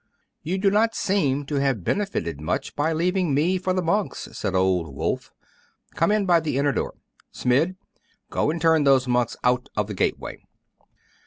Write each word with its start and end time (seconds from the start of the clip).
'You 0.41 0.57
do 0.57 0.71
not 0.71 0.95
seem 0.95 1.45
to 1.45 1.57
have 1.59 1.83
benefited 1.83 2.41
much 2.41 2.75
by 2.75 2.91
leaving 2.91 3.35
me 3.35 3.59
for 3.59 3.71
the 3.71 3.83
monks,' 3.83 4.29
said 4.31 4.55
old 4.55 4.95
Wulf. 4.95 5.31
'Come 5.93 6.11
in 6.11 6.25
by 6.25 6.39
the 6.39 6.57
inner 6.57 6.71
door. 6.71 6.95
Smid! 7.31 7.75
go 8.31 8.49
and 8.49 8.59
turn 8.59 8.83
those 8.83 9.07
monks 9.07 9.37
out 9.43 9.69
of 9.77 9.85
the 9.85 9.93
gateway. 9.93 10.39